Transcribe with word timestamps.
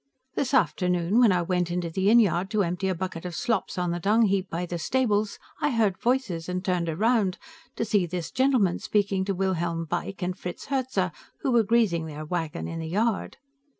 This 0.33 0.55
afternoon, 0.55 1.19
when 1.19 1.31
I 1.31 1.43
went 1.43 1.69
into 1.69 1.91
the 1.91 2.09
inn 2.09 2.19
yard 2.19 2.49
to 2.49 2.63
empty 2.63 2.87
a 2.87 2.95
bucket 2.95 3.23
of 3.23 3.35
slops 3.35 3.77
on 3.77 3.91
the 3.91 3.99
dung 3.99 4.23
heap 4.23 4.49
by 4.49 4.65
the 4.65 4.79
stables, 4.79 5.37
I 5.61 5.69
heard 5.69 6.01
voices 6.01 6.49
and 6.49 6.65
turned 6.65 6.89
around, 6.89 7.37
to 7.75 7.85
see 7.85 8.07
this 8.07 8.31
gentleman 8.31 8.79
speaking 8.79 9.25
to 9.25 9.35
Wilhelm 9.35 9.85
Beick 9.85 10.23
and 10.23 10.35
Fritz 10.35 10.69
Herzer, 10.69 11.11
who 11.41 11.51
were 11.51 11.61
greasing 11.61 12.07
their 12.07 12.25
wagon 12.25 12.67
in 12.67 12.79
the 12.79 12.87
yard. 12.89 13.37